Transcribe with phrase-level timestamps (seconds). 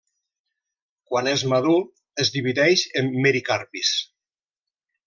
[1.11, 1.77] Quan és madur
[2.25, 3.97] es divideix en mericarpis.